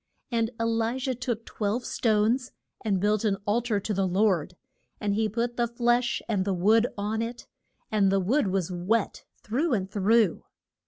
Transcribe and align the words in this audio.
And 0.31 0.49
E 0.59 0.63
li 0.65 0.97
jah 0.97 1.13
took 1.13 1.45
twelve 1.45 1.85
stones, 1.85 2.51
and 2.83 2.99
built 2.99 3.23
an 3.23 3.37
al 3.47 3.61
tar 3.61 3.79
to 3.81 3.93
the 3.93 4.07
Lord. 4.07 4.55
And 4.99 5.13
he 5.13 5.29
put 5.29 5.57
the 5.57 5.67
flesh 5.67 6.23
and 6.27 6.43
the 6.43 6.55
wood 6.55 6.87
on 6.97 7.21
it, 7.21 7.45
and 7.91 8.11
the 8.11 8.19
wood 8.19 8.47
was 8.47 8.71
wet 8.71 9.25
through 9.43 9.73
and 9.75 9.91
through. 9.91 10.41